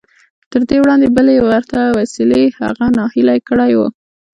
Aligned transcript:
تر 0.51 0.61
دې 0.69 0.77
وړاندې 0.81 1.07
بلې 1.15 1.35
ورته 1.47 1.79
وسیلې 1.99 2.43
هغه 2.59 2.85
ناهیلی 2.97 3.39
کړی 3.47 3.71
و 3.75 3.79